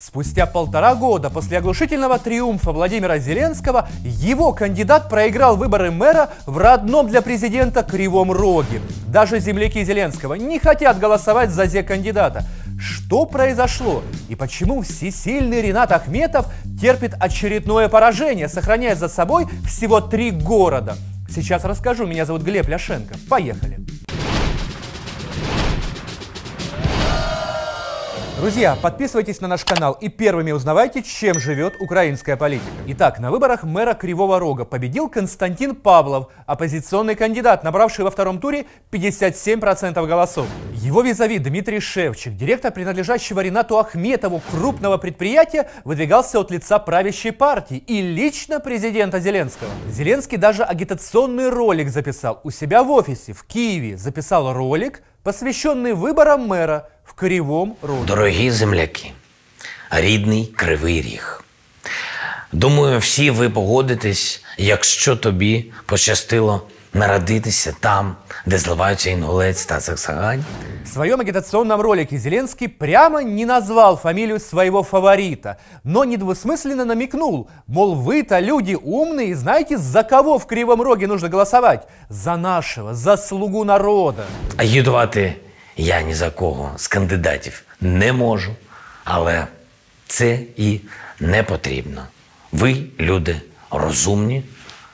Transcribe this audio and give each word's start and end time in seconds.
Спустя 0.00 0.46
полтора 0.46 0.94
года 0.94 1.28
после 1.28 1.58
оглушительного 1.58 2.20
триумфа 2.20 2.70
Владимира 2.70 3.18
Зеленского 3.18 3.88
его 4.04 4.52
кандидат 4.52 5.10
проиграл 5.10 5.56
выборы 5.56 5.90
мэра 5.90 6.30
в 6.46 6.56
родном 6.56 7.08
для 7.08 7.20
президента 7.20 7.82
Кривом 7.82 8.30
Роге. 8.30 8.80
Даже 9.08 9.40
земляки 9.40 9.84
Зеленского 9.84 10.34
не 10.34 10.60
хотят 10.60 11.00
голосовать 11.00 11.50
за 11.50 11.66
зе-кандидата. 11.66 12.44
Что 12.80 13.26
произошло 13.26 14.04
и 14.28 14.36
почему 14.36 14.82
всесильный 14.82 15.62
Ренат 15.62 15.90
Ахметов 15.90 16.46
терпит 16.80 17.14
очередное 17.18 17.88
поражение, 17.88 18.48
сохраняя 18.48 18.94
за 18.94 19.08
собой 19.08 19.48
всего 19.66 20.00
три 20.00 20.30
города? 20.30 20.96
Сейчас 21.28 21.64
расскажу. 21.64 22.06
Меня 22.06 22.24
зовут 22.24 22.42
Глеб 22.42 22.68
Ляшенко. 22.68 23.16
Поехали. 23.28 23.77
Друзья, 28.40 28.76
подписывайтесь 28.80 29.40
на 29.40 29.48
наш 29.48 29.64
канал 29.64 29.98
и 30.00 30.08
первыми 30.08 30.52
узнавайте, 30.52 31.02
чем 31.02 31.40
живет 31.40 31.74
украинская 31.80 32.36
политика. 32.36 32.68
Итак, 32.86 33.18
на 33.18 33.32
выборах 33.32 33.64
мэра 33.64 33.94
Кривого 33.94 34.38
Рога 34.38 34.64
победил 34.64 35.08
Константин 35.08 35.74
Павлов, 35.74 36.28
оппозиционный 36.46 37.16
кандидат, 37.16 37.64
набравший 37.64 38.04
во 38.04 38.12
втором 38.12 38.38
туре 38.38 38.66
57% 38.92 40.06
голосов. 40.06 40.46
Его 40.72 41.02
визави 41.02 41.40
Дмитрий 41.40 41.80
Шевчик, 41.80 42.36
директор 42.36 42.70
принадлежащего 42.70 43.40
Ренату 43.40 43.76
Ахметову 43.76 44.40
крупного 44.52 44.98
предприятия, 44.98 45.68
выдвигался 45.82 46.38
от 46.38 46.52
лица 46.52 46.78
правящей 46.78 47.32
партии 47.32 47.78
и 47.78 48.00
лично 48.00 48.60
президента 48.60 49.18
Зеленского. 49.18 49.70
Зеленский 49.90 50.38
даже 50.38 50.62
агитационный 50.62 51.48
ролик 51.48 51.88
записал 51.88 52.40
у 52.44 52.52
себя 52.52 52.84
в 52.84 52.92
офисе 52.92 53.32
в 53.32 53.42
Киеве. 53.42 53.96
Записал 53.96 54.52
ролик, 54.52 55.02
посвященный 55.24 55.94
выборам 55.94 56.46
мэра 56.46 56.88
в 57.07 57.13
Кривом 57.13 57.75
Роге. 57.81 58.05
Дорогі 58.05 58.51
земляки, 58.51 59.11
рідний 59.91 60.45
кривий 60.45 61.01
ріг. 61.01 61.43
Думаю, 62.51 62.99
всі 62.99 63.29
ви 63.29 63.49
погодитесь, 63.49 64.43
якщо 64.57 65.15
тобі 65.15 65.71
пощастило 65.85 66.61
народитися 66.93 67.75
там, 67.79 68.15
де 68.45 68.57
зливаються 68.57 69.09
інгулець 69.09 69.65
та 69.65 69.79
саксагань. 69.79 70.43
В 70.85 70.87
своем 70.87 71.21
агитационном 71.21 71.81
ролике 71.81 72.17
Зеленский 72.17 72.67
прямо 72.67 73.23
не 73.23 73.45
назвал 73.45 73.97
фамилию 73.97 74.39
своего 74.39 74.83
фаворита, 74.83 75.57
но 75.83 76.05
недвусмысленно 76.05 76.85
намекнул, 76.85 77.49
мол, 77.67 77.95
вы-то 77.95 78.39
люди 78.39 78.75
умные 78.75 79.29
и 79.29 79.33
знаете, 79.33 79.77
за 79.77 80.03
кого 80.03 80.37
в 80.37 80.45
Кривом 80.45 80.81
Роге 80.81 81.07
нужно 81.07 81.29
голосовать? 81.29 81.87
За 82.09 82.37
нашего, 82.37 82.93
за 82.93 83.17
слугу 83.17 83.65
народа. 83.65 84.23
Агітувати 84.57 85.35
я 85.77 86.01
ні 86.01 86.13
за 86.13 86.29
кого 86.29 86.71
з 86.77 86.87
кандидатів 86.87 87.63
не 87.81 88.13
можу, 88.13 88.55
але 89.03 89.47
це 90.07 90.39
і 90.57 90.79
не 91.19 91.43
потрібно. 91.43 92.05
Ви, 92.51 92.83
люди 92.99 93.41
розумні, 93.71 94.43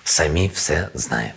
самі 0.03 0.51
все 0.53 0.87
знаєте. 0.93 1.33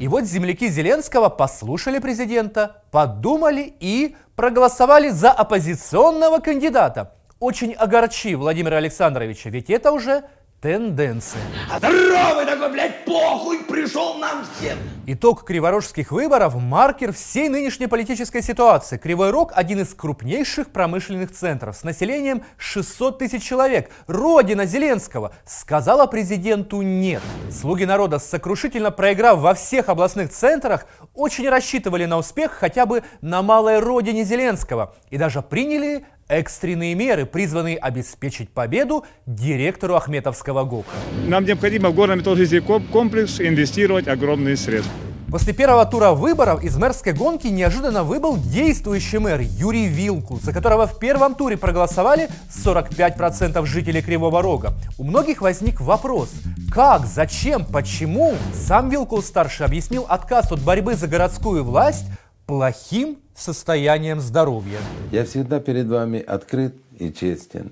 И 0.00 0.08
вот 0.08 0.26
земляки 0.26 0.70
Зеленского 0.70 1.30
послушали 1.30 2.00
президента, 2.00 2.74
подумали 2.90 3.72
и 3.82 4.14
проголосовали 4.34 5.10
за 5.10 5.32
оппозиционного 5.32 6.40
кандидата. 6.40 7.06
Очень 7.40 7.74
огорчив 7.80 8.38
Владимира 8.38 8.76
Александровича, 8.76 9.50
ведь 9.50 9.70
это 9.70 9.92
уже 9.92 10.22
тенденция. 10.61 11.41
А 11.71 11.77
здоровый 11.77 12.45
такой, 12.45 12.71
блядь, 12.71 13.05
похуй 13.05 13.63
пришел 13.63 14.15
нам 14.15 14.43
всем. 14.43 14.77
Итог 15.05 15.43
криворожских 15.43 16.11
выборов– 16.11 16.55
маркер 16.55 17.13
всей 17.13 17.47
нынешней 17.47 17.87
политической 17.87 18.41
ситуации. 18.41 18.97
Кривой 18.97 19.29
Рог– 19.29 19.51
один 19.55 19.81
из 19.81 19.93
крупнейших 19.93 20.71
промышленных 20.71 21.31
центров 21.31 21.77
с 21.77 21.83
населением 21.83 22.43
600 22.57 23.19
тысяч 23.19 23.43
человек. 23.43 23.91
Родина 24.07 24.65
Зеленского 24.65 25.33
сказала 25.45 26.07
президенту 26.07 26.81
«нет». 26.81 27.21
Слуги 27.51 27.85
народа, 27.85 28.17
сокрушительно 28.17 28.89
проиграв 28.89 29.39
во 29.39 29.53
всех 29.53 29.89
областных 29.89 30.31
центрах, 30.31 30.87
очень 31.13 31.47
рассчитывали 31.47 32.05
на 32.05 32.17
успех 32.17 32.51
хотя 32.51 32.85
бы 32.85 33.03
на 33.21 33.41
малой 33.43 33.79
родине 33.79 34.23
Зеленского 34.23 34.95
и 35.09 35.17
даже 35.17 35.41
приняли 35.41 36.05
экстренные 36.27 36.95
меры, 36.95 37.25
призванные 37.25 37.77
обеспечить 37.77 38.49
победу 38.49 39.05
директору 39.25 39.95
Ахметовского 39.95 40.63
ГОКа. 40.63 40.89
Нам 41.27 41.45
необходимо 41.45 41.89
в 41.89 41.95
горно-металлургический 41.95 42.61
ком- 42.61 42.87
комплекс 42.87 43.39
инвестировать 43.39 44.07
огромные 44.07 44.57
средства. 44.57 44.91
После 45.29 45.51
первого 45.51 45.85
тура 45.85 46.11
выборов 46.11 46.63
из 46.63 46.77
мэрской 46.77 47.11
гонки 47.11 47.47
неожиданно 47.47 48.05
выбыл 48.05 48.37
действующий 48.37 49.17
мэр 49.17 49.41
Юрий 49.41 49.87
Вилкул, 49.87 50.39
за 50.39 50.53
которого 50.53 50.87
в 50.87 50.99
первом 50.99 51.35
туре 51.35 51.57
проголосовали 51.57 52.29
45% 52.49 53.65
жителей 53.65 54.01
Кривого 54.01 54.41
Рога. 54.41 54.73
У 54.97 55.03
многих 55.03 55.41
возник 55.41 55.81
вопрос, 55.81 56.31
как, 56.71 57.05
зачем, 57.05 57.65
почему? 57.65 58.35
Сам 58.53 58.89
Вилкул-старший 58.89 59.65
объяснил 59.65 60.05
отказ 60.07 60.49
от 60.53 60.61
борьбы 60.61 60.95
за 60.95 61.07
городскую 61.07 61.61
власть 61.65 62.05
плохим 62.45 63.17
состоянием 63.37 64.19
здоровья. 64.19 64.79
Я 65.11 65.23
всегда 65.23 65.59
перед 65.59 65.87
вами 65.87 66.19
открыт 66.19 66.75
и 66.97 67.13
честен. 67.13 67.71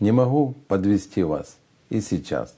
Не 0.00 0.10
могу 0.10 0.54
подвести 0.68 1.22
вас 1.22 1.56
и 1.90 2.00
сейчас, 2.00 2.54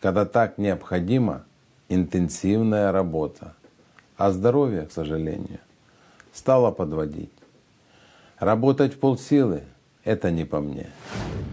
когда 0.00 0.24
так 0.24 0.58
необходима 0.58 1.44
интенсивная 1.88 2.92
работа. 2.92 3.54
А 4.16 4.30
здоровье, 4.30 4.82
к 4.82 4.92
сожалению, 4.92 5.58
стало 6.32 6.70
подводить. 6.70 7.32
Работать 8.38 8.94
в 8.94 8.98
полсилы– 8.98 9.62
это 10.04 10.30
не 10.30 10.44
по 10.44 10.60
мне. 10.60 10.86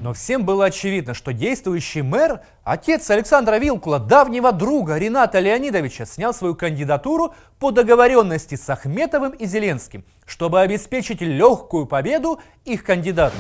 Но 0.02 0.14
всем 0.14 0.46
было 0.46 0.66
очевидно, 0.66 1.14
что 1.14 1.34
действующий 1.34 2.04
мэр, 2.04 2.42
отец 2.64 3.10
Александра 3.10 3.58
Вилкула, 3.58 4.00
давнего 4.00 4.52
друга 4.52 4.98
Рената 4.98 5.40
Леонидовича, 5.40 6.06
снял 6.06 6.34
свою 6.34 6.54
кандидатуру 6.56 7.34
по 7.60 7.72
договоренности 7.72 8.56
с 8.56 8.70
Ахметовым 8.70 9.32
и 9.32 9.46
Зеленским, 9.48 10.06
чтобы 10.26 10.62
обеспечить 10.62 11.22
легкую 11.22 11.88
победу 11.88 12.40
их 12.64 12.84
кандидату. 12.84 13.38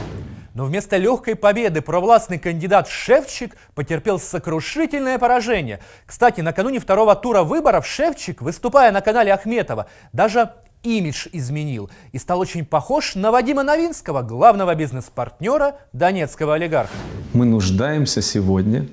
Но 0.55 0.65
вместо 0.65 0.97
легкой 0.97 1.35
победы 1.35 1.83
провластный 1.83 2.39
кандидат 2.39 2.87
Шевчик 2.87 3.55
потерпел 3.75 4.19
сокрушительное 4.19 5.19
поражение. 5.19 5.79
Кстати, 6.07 6.41
накануне 6.41 6.79
второго 6.79 7.15
тура 7.15 7.43
выборов 7.43 7.85
Шевчик, 7.85 8.41
выступая 8.41 8.91
на 8.91 9.01
канале 9.01 9.31
Ахметова, 9.31 9.85
даже 10.13 10.53
имидж 10.87 11.27
изменил 11.33 11.89
и 12.11 12.17
стал 12.17 12.39
очень 12.39 12.65
похож 12.65 13.15
на 13.15 13.31
Вадима 13.31 13.63
Новинского, 13.63 14.21
главного 14.21 14.73
бизнес-партнера 14.75 15.75
донецкого 15.93 16.55
олигарха. 16.55 16.93
Мы 17.33 17.45
нуждаемся 17.45 18.21
сегодня 18.21 18.87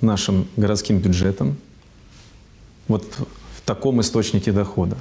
нашим 0.00 0.48
городским 0.56 0.98
бюджетом 0.98 1.56
вот 2.88 3.04
таком 3.60 4.00
источнике 4.00 4.52
дохода. 4.52 4.96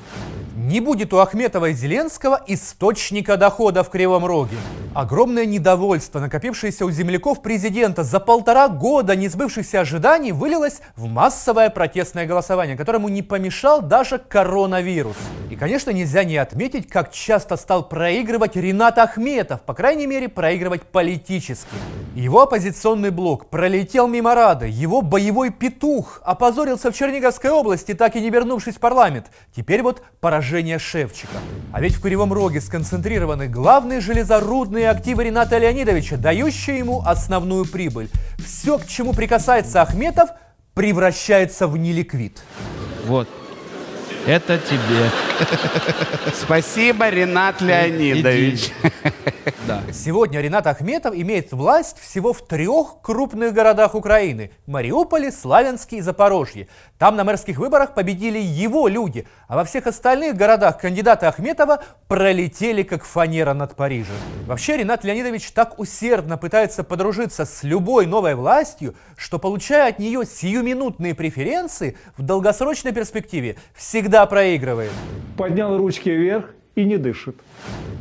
Не 0.69 0.81
будет 0.81 1.13
у 1.13 1.17
Ахметова 1.17 1.69
и 1.69 1.73
Зеленского 1.73 2.41
источника 2.45 3.37
дохода 3.37 3.83
в 3.83 3.89
Кривом 3.89 4.25
Роге. 4.25 4.57
Огромное 4.93 5.45
недовольство, 5.45 6.19
накопившееся 6.19 6.85
у 6.85 6.91
земляков 6.91 7.41
президента 7.41 8.03
за 8.03 8.19
полтора 8.19 8.67
года 8.67 9.15
несбывшихся 9.15 9.79
ожиданий, 9.79 10.31
вылилось 10.31 10.81
в 10.95 11.07
массовое 11.07 11.69
протестное 11.69 12.27
голосование, 12.27 12.75
которому 12.75 13.07
не 13.07 13.23
помешал 13.23 13.81
даже 13.81 14.19
коронавирус. 14.19 15.15
И, 15.49 15.55
конечно, 15.55 15.91
нельзя 15.91 16.23
не 16.23 16.37
отметить, 16.37 16.87
как 16.87 17.11
часто 17.11 17.55
стал 17.55 17.87
проигрывать 17.87 18.55
Ренат 18.55 18.97
Ахметов, 18.97 19.61
по 19.61 19.73
крайней 19.73 20.05
мере, 20.05 20.27
проигрывать 20.27 20.83
политически. 20.83 21.69
Его 22.15 22.41
оппозиционный 22.41 23.11
блок 23.11 23.45
пролетел 23.45 24.07
мимо 24.07 24.35
Рады, 24.35 24.67
его 24.67 25.01
боевой 25.01 25.51
петух 25.51 26.21
опозорился 26.25 26.91
в 26.91 26.95
Черниговской 26.95 27.49
области, 27.49 27.93
так 27.93 28.15
и 28.15 28.21
не 28.21 28.29
вернувшись 28.49 28.75
в 28.75 28.79
парламент. 28.79 29.27
Теперь 29.55 29.83
вот 29.83 30.01
поражение 30.19 30.79
Шевчика. 30.79 31.37
А 31.71 31.81
ведь 31.81 31.93
в 31.93 32.01
Кривом 32.01 32.33
Роге 32.33 32.61
сконцентрированы 32.61 33.47
главные 33.47 34.01
железорудные 34.01 34.89
активы 34.89 35.25
Рената 35.25 35.59
Леонидовича, 35.59 36.17
дающие 36.17 36.79
ему 36.79 37.03
основную 37.05 37.65
прибыль. 37.65 38.09
Все, 38.43 38.79
к 38.79 38.87
чему 38.87 39.13
прикасается 39.13 39.81
Ахметов, 39.83 40.29
превращается 40.73 41.67
в 41.67 41.77
неликвид. 41.77 42.41
Вот. 43.05 43.27
Это 44.25 44.57
тебе. 44.57 45.28
Спасибо, 46.33 47.09
Ренат 47.09 47.61
Леонидович. 47.61 48.71
Да. 49.67 49.83
Сегодня 49.93 50.41
Ренат 50.41 50.65
Ахметов 50.67 51.13
имеет 51.13 51.51
власть 51.51 51.99
всего 51.99 52.33
в 52.33 52.45
трех 52.45 53.01
крупных 53.01 53.53
городах 53.53 53.93
Украины– 53.93 54.51
Мариуполе, 54.65 55.31
Славянске 55.31 55.97
и 55.97 56.01
Запорожье. 56.01 56.67
Там 56.97 57.15
на 57.15 57.23
мэрских 57.23 57.57
выборах 57.57 57.93
победили 57.93 58.39
его 58.39 58.87
люди, 58.87 59.27
а 59.47 59.55
во 59.55 59.63
всех 59.63 59.87
остальных 59.87 60.35
городах 60.35 60.79
кандидаты 60.79 61.27
Ахметова 61.27 61.83
пролетели 62.07 62.83
как 62.83 63.03
фанера 63.05 63.53
над 63.53 63.75
Парижем. 63.75 64.15
Вообще 64.47 64.77
Ренат 64.77 65.03
Леонидович 65.03 65.51
так 65.51 65.77
усердно 65.79 66.37
пытается 66.37 66.83
подружиться 66.83 67.45
с 67.45 67.63
любой 67.63 68.05
новой 68.05 68.35
властью, 68.35 68.95
что 69.17 69.37
получая 69.37 69.89
от 69.89 69.99
нее 69.99 70.25
сиюминутные 70.25 71.13
преференции, 71.13 71.95
в 72.17 72.23
долгосрочной 72.23 72.91
перспективе 72.91 73.57
всегда 73.75 74.25
проигрывает. 74.25 74.91
Поднял 75.39 75.77
ручки 75.77 76.09
вверх 76.09 76.47
и 76.75 76.83
не 76.83 76.97
дышит. 76.97 77.37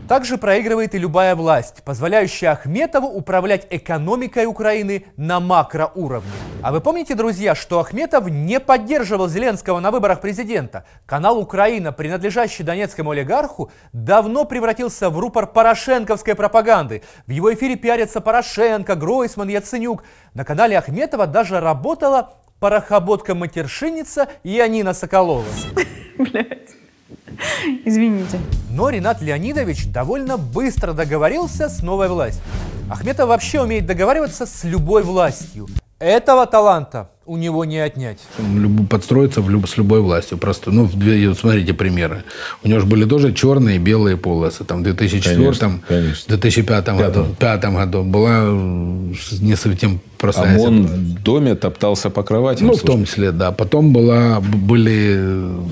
Также 0.08 0.38
проигрывает 0.38 0.96
и 0.96 0.98
любая 0.98 1.36
власть, 1.36 1.84
позволяющая 1.84 2.50
Ахметову 2.50 3.06
управлять 3.06 3.64
экономикой 3.70 4.46
Украины 4.46 5.04
на 5.16 5.38
макроуровне. 5.38 6.32
А 6.62 6.72
вы 6.72 6.80
помните, 6.80 7.14
друзья, 7.14 7.54
что 7.54 7.78
Ахметов 7.78 8.28
не 8.28 8.58
поддерживал 8.58 9.28
Зеленского 9.28 9.78
на 9.78 9.92
выборах 9.92 10.20
президента? 10.20 10.84
Канал 11.06 11.38
«Украина», 11.38 11.92
принадлежащий 11.92 12.64
донецкому 12.64 13.12
олигарху, 13.12 13.70
давно 13.92 14.44
превратился 14.44 15.08
в 15.08 15.16
рупор 15.16 15.46
порошенковской 15.46 16.34
пропаганды. 16.34 17.02
В 17.28 17.30
его 17.30 17.54
эфире 17.54 17.76
пиарятся 17.76 18.20
Порошенко, 18.20 18.96
Гройсман, 18.96 19.46
Яценюк. 19.46 20.02
На 20.34 20.44
канале 20.44 20.76
Ахметова 20.76 21.28
даже 21.28 21.60
работала 21.60 22.34
порохоботка-матершинница 22.58 24.26
Янина 24.42 24.92
Соколова. 24.92 25.44
Блядь. 26.18 26.87
Извините. 27.84 28.38
Но 28.70 28.90
Ренат 28.90 29.20
Леонидович 29.22 29.86
довольно 29.88 30.36
быстро 30.38 30.92
договорился 30.92 31.68
с 31.68 31.82
новой 31.82 32.08
властью. 32.08 32.42
Ахметов 32.90 33.28
вообще 33.28 33.60
умеет 33.62 33.86
договариваться 33.86 34.46
с 34.46 34.64
любой 34.64 35.02
властью. 35.02 35.66
Этого 35.98 36.46
таланта 36.46 37.10
у 37.26 37.36
него 37.36 37.64
не 37.64 37.78
отнять. 37.78 38.18
Подстроиться 38.88 39.40
в 39.42 39.50
люб- 39.50 39.68
с 39.68 39.76
любой 39.76 40.00
властью. 40.00 40.38
Просто, 40.38 40.70
ну, 40.70 40.86
две- 40.86 41.28
вот 41.28 41.38
смотрите 41.38 41.74
примеры. 41.74 42.22
У 42.62 42.68
него 42.68 42.80
же 42.80 42.86
были 42.86 43.04
тоже 43.04 43.32
черные 43.34 43.76
и 43.76 43.78
белые 43.78 44.16
полосы. 44.16 44.64
Там 44.64 44.80
в 44.80 44.82
2004, 44.84 45.34
Конечно, 45.36 45.80
конечно. 45.88 46.24
2005 46.28 46.88
году, 46.96 47.26
пятом 47.38 47.74
году 47.74 48.04
была 48.04 48.42
э, 48.44 49.12
не 49.40 49.56
совсем 49.56 50.00
ОМОН 50.22 50.56
ситуация. 50.56 50.98
в 50.98 51.22
доме 51.22 51.54
топтался 51.54 52.10
по 52.10 52.22
кровати. 52.22 52.64
Ну, 52.64 52.72
в 52.72 52.82
том 52.82 53.04
числе, 53.04 53.32
да. 53.32 53.52
Потом 53.52 53.92
была, 53.92 54.40
были 54.40 55.18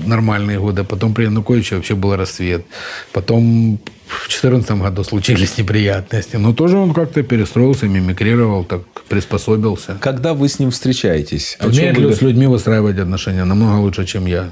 нормальные 0.05 0.59
годы. 0.59 0.83
Потом 0.83 1.13
при 1.13 1.25
Януковиче 1.25 1.75
вообще 1.75 1.95
был 1.95 2.15
рассвет. 2.15 2.65
Потом 3.13 3.79
в 4.07 4.27
2014 4.27 4.71
году 4.71 5.03
случились 5.03 5.57
неприятности. 5.57 6.37
Но 6.37 6.53
тоже 6.53 6.77
он 6.77 6.93
как-то 6.93 7.23
перестроился, 7.23 7.87
мимикрировал, 7.87 8.63
так 8.63 8.81
приспособился. 9.09 9.97
Когда 9.99 10.33
вы 10.33 10.47
с 10.47 10.59
ним 10.59 10.71
встречаетесь? 10.71 11.57
Умеет 11.61 11.97
ли 11.97 12.13
с 12.13 12.21
людьми 12.21 12.47
выстраивать 12.47 12.99
отношения 12.99 13.45
намного 13.45 13.81
лучше, 13.81 14.05
чем 14.05 14.27
я. 14.27 14.51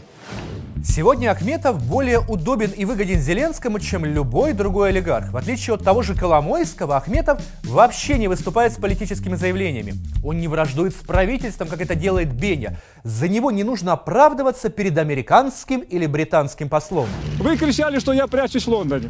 Сегодня 0.83 1.31
Ахметов 1.31 1.83
более 1.83 2.19
удобен 2.19 2.69
и 2.69 2.85
выгоден 2.85 3.19
Зеленскому, 3.19 3.79
чем 3.79 4.05
любой 4.05 4.53
другой 4.53 4.89
олигарх. 4.89 5.31
В 5.31 5.37
отличие 5.37 5.73
от 5.73 5.83
того 5.83 6.03
же 6.03 6.15
Коломойского, 6.15 6.97
Ахметов 6.97 7.41
вообще 7.63 8.17
не 8.17 8.27
выступает 8.27 8.73
с 8.73 8.75
политическими 8.75 9.35
заявлениями. 9.35 9.93
Он 10.23 10.39
не 10.39 10.47
враждует 10.47 10.93
с 10.93 10.97
правительством, 10.97 11.69
как 11.69 11.81
это 11.81 11.95
делает 11.95 12.33
Беня. 12.33 12.77
За 13.03 13.27
него 13.27 13.51
не 13.51 13.63
нужно 13.63 13.93
оправдываться 13.93 14.69
перед 14.69 14.97
американским 14.97 15.79
или 15.79 16.05
британским 16.05 16.69
послом. 16.69 17.07
Вы 17.39 17.57
кричали, 17.57 17.99
что 17.99 18.13
я 18.13 18.27
прячусь 18.27 18.65
в 18.65 18.69
Лондоне. 18.69 19.09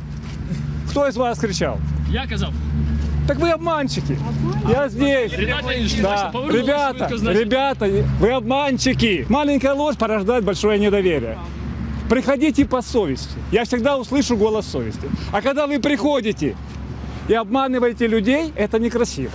Кто 0.92 1.08
из 1.08 1.18
вас 1.18 1.40
кричал? 1.40 1.78
Я 2.10 2.28
казав. 2.28 2.54
Так 3.28 3.38
вы 3.38 3.50
обманщики. 3.50 4.18
Я 4.70 4.88
здесь. 4.88 5.32
Да. 6.02 6.32
Ребята, 6.34 7.10
ребята, 7.32 7.90
вы 8.20 8.32
обманщики. 8.32 9.26
Маленькая 9.30 9.74
ложь 9.74 9.98
порождает 9.98 10.44
большое 10.44 10.80
недоверие. 10.80 11.38
Приходите 12.10 12.66
по 12.66 12.82
совести. 12.84 13.34
Я 13.52 13.66
всегда 13.66 13.98
услышу 13.98 14.38
голос 14.38 14.68
совести. 14.68 15.10
А 15.32 15.42
когда 15.42 15.66
вы 15.66 15.80
приходите 15.80 16.56
и 17.28 17.34
обманываете 17.34 18.06
людей, 18.06 18.54
это 18.56 18.78
некрасиво. 18.78 19.32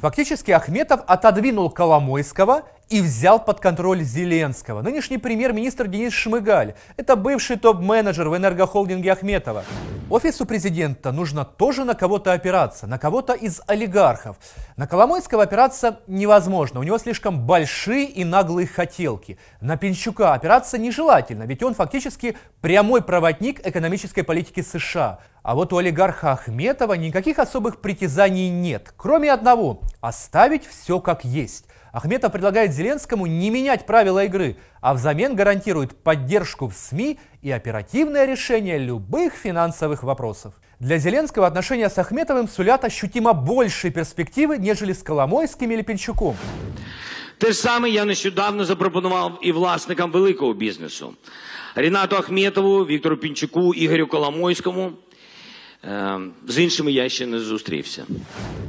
Фактически 0.00 0.50
Ахметов 0.50 1.00
отодвинул 1.06 1.70
Коломойского 1.70 2.62
и 2.88 3.00
взял 3.00 3.38
под 3.44 3.60
контроль 3.60 4.02
Зеленского. 4.02 4.82
Нынешний 4.82 5.18
премьер-министр 5.18 5.88
Денис 5.88 6.12
Шмыгаль– 6.12 6.74
это 6.96 7.16
бывший 7.16 7.56
топ-менеджер 7.56 8.28
в 8.28 8.36
энергохолдинге 8.36 9.12
Ахметова. 9.12 9.64
Офису 10.10 10.46
президента 10.46 11.12
нужно 11.12 11.44
тоже 11.44 11.84
на 11.84 11.94
кого-то 11.94 12.32
опираться, 12.32 12.86
на 12.86 12.98
кого-то 12.98 13.34
из 13.34 13.60
олигархов. 13.66 14.38
На 14.76 14.86
Коломойского 14.86 15.42
опираться 15.42 16.00
невозможно, 16.06 16.80
у 16.80 16.82
него 16.82 16.96
слишком 16.96 17.46
большие 17.46 18.06
и 18.06 18.24
наглые 18.24 18.66
хотелки. 18.66 19.38
На 19.60 19.76
Пинчука 19.76 20.32
опираться 20.32 20.78
нежелательно, 20.78 21.42
ведь 21.42 21.62
он 21.62 21.74
фактически 21.74 22.38
прямой 22.62 23.02
проводник 23.02 23.66
экономической 23.66 24.22
политики 24.22 24.62
США. 24.62 25.18
А 25.47 25.55
вот 25.55 25.73
у 25.73 25.77
олигарха 25.77 26.31
Ахметова 26.31 26.93
никаких 26.93 27.37
особых 27.37 27.81
притязаний 27.81 28.49
нет, 28.49 28.93
кроме 28.95 29.31
одного – 29.31 30.01
оставить 30.01 30.65
все 30.65 31.01
как 31.01 31.25
есть. 31.25 31.65
Ахметов 31.91 32.31
предлагает 32.31 32.73
Зеленскому 32.73 33.27
не 33.27 33.49
менять 33.49 33.85
правила 33.85 34.23
игры, 34.23 34.57
а 34.81 34.93
взамен 34.93 35.35
гарантирует 35.35 35.95
поддержку 36.01 36.67
в 36.67 36.73
СМИ 36.73 37.19
и 37.41 37.51
оперативное 37.51 38.25
решение 38.25 38.77
любых 38.77 39.33
финансовых 39.33 40.03
вопросов. 40.03 40.53
Для 40.79 40.97
Зеленского 40.97 41.45
отношения 41.45 41.89
с 41.89 41.97
Ахметовым 41.97 42.47
сулят 42.47 42.83
ощутимо 42.83 43.33
большие 43.33 43.91
перспективы, 43.91 44.57
нежели 44.57 44.93
с 44.93 45.03
Коломойским 45.03 45.71
или 45.71 45.81
Пинчуком. 45.81 46.35
Те 47.37 47.51
ж 47.51 47.57
саме 47.57 47.89
я 47.89 48.05
нещодавно 48.05 48.65
запропонував 48.65 49.39
і 49.41 49.51
власникам 49.51 50.11
великого 50.11 50.53
бізнесу. 50.53 51.13
Рінату 51.75 52.15
Ахметову, 52.15 52.85
Віктору 52.85 53.17
Пінчуку, 53.17 53.73
Ігорю 53.73 54.07
Коломойському. 54.07 54.91
З 56.48 56.58
іншими 56.58 56.92
я 56.92 57.08
ще 57.08 57.26
не 57.26 57.38
зустрівся. 57.38 58.04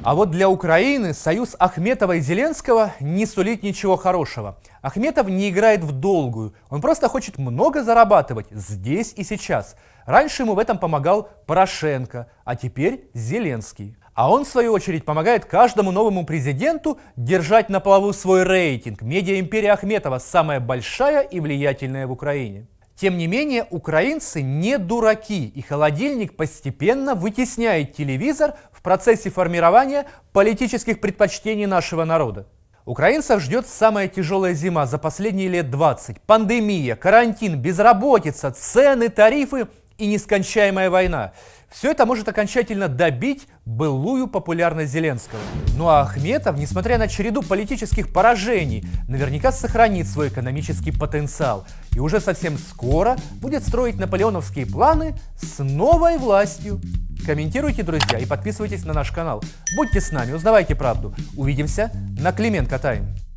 А 0.04 0.14
вот 0.14 0.30
для 0.30 0.48
Украины 0.48 1.14
союз 1.14 1.56
Ахметова 1.60 2.16
и 2.16 2.22
Зеленского 2.22 2.92
не 3.02 3.26
сулит 3.26 3.64
ничего 3.64 3.98
хорошего. 3.98 4.56
Ахметов 4.82 5.28
не 5.28 5.50
играет 5.50 5.84
в 5.84 5.92
долгую, 5.92 6.54
он 6.70 6.82
просто 6.82 7.10
хочет 7.10 7.38
много 7.38 7.84
зарабатывать 7.84 8.46
здесь 8.52 9.14
и 9.18 9.24
сейчас. 9.24 9.76
Раньше 10.06 10.44
ему 10.44 10.54
в 10.54 10.60
этом 10.60 10.78
помогал 10.78 11.30
Порошенко, 11.46 12.28
а 12.46 12.56
теперь 12.56 13.10
Зеленский. 13.14 13.96
А 14.14 14.32
он, 14.32 14.44
в 14.44 14.48
свою 14.48 14.74
очередь, 14.74 15.06
помогает 15.06 15.46
каждому 15.46 15.92
новому 15.92 16.26
президенту 16.26 16.98
держать 17.16 17.70
на 17.70 17.80
плаву 17.80 18.14
свой 18.14 18.44
рейтинг. 18.44 19.02
Медиа-империя 19.02 19.74
Ахметова 19.74 20.20
самая 20.20 20.60
большая 20.60 21.22
и 21.22 21.40
влиятельная 21.40 22.08
в 22.08 22.12
Украине. 22.12 22.68
Тем 23.00 23.18
не 23.18 23.28
менее, 23.28 23.66
украинцы 23.70 24.42
не 24.42 24.78
дураки, 24.78 25.48
и 25.48 25.62
холодильник 25.62 26.36
постепенно 26.36 27.16
вытесняет 27.16 27.94
телевизор 27.94 28.56
в 28.74 28.82
процессе 28.82 29.30
формирования 29.30 30.06
политических 30.34 31.00
предпочтений 31.00 31.66
нашего 31.66 32.04
народа. 32.04 32.48
Украинцев 32.84 33.42
ждет 33.42 33.70
самая 33.70 34.10
тяжелая 34.10 34.54
зима 34.54 34.86
за 34.86 34.98
последние 34.98 35.48
лет 35.48 35.70
20. 35.72 36.20
Пандемия, 36.24 36.98
карантин, 36.98 37.62
безработица, 37.62 38.52
цены, 38.52 39.08
тарифы 39.08 39.68
и 40.00 40.08
нескончаемая 40.08 40.90
война. 40.90 41.34
Все 41.70 41.92
это 41.92 42.06
может 42.06 42.28
окончательно 42.28 42.88
добить 42.88 43.48
былую 43.66 44.28
популярность 44.28 44.92
Зеленского. 44.92 45.40
Ну 45.78 45.88
а 45.88 46.02
Ахметов, 46.02 46.58
несмотря 46.58 46.98
на 46.98 47.08
череду 47.08 47.44
политических 47.44 48.12
поражений, 48.12 48.84
наверняка 49.08 49.52
сохранит 49.52 50.08
свой 50.08 50.30
экономический 50.30 50.92
потенциал. 50.92 51.66
И 51.92 52.00
уже 52.00 52.20
совсем 52.20 52.58
скоро 52.58 53.18
будет 53.36 53.64
строить 53.64 54.00
наполеоновские 54.00 54.66
планы 54.66 55.16
с 55.40 55.64
новой 55.64 56.18
властью. 56.18 56.82
Комментируйте, 57.26 57.84
друзья, 57.84 58.18
и 58.18 58.26
подписывайтесь 58.26 58.86
на 58.86 58.94
наш 58.94 59.12
канал. 59.12 59.44
Будьте 59.76 60.02
с 60.02 60.12
нами, 60.12 60.32
узнавайте 60.32 60.74
правду. 60.74 61.14
Увидимся 61.38 61.92
на 62.20 62.32
Клименко 62.32 62.80
Тайм. 62.80 63.29